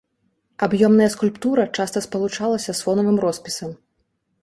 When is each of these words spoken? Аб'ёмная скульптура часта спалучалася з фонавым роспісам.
Аб'ёмная 0.67 1.09
скульптура 1.15 1.67
часта 1.77 2.05
спалучалася 2.09 2.71
з 2.81 2.89
фонавым 2.89 3.25
роспісам. 3.29 3.81